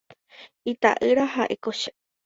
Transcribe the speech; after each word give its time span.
Ita'ýra 0.73 1.29
ha'éko 1.37 1.79
che. 1.79 1.99